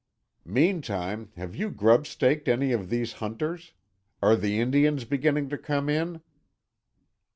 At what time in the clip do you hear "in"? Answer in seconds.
5.89-6.23